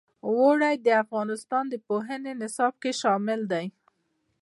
[0.27, 3.65] اوړي د افغانستان د پوهنې نصاب کې شامل دي.